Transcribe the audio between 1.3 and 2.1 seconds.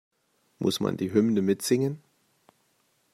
mitsingen?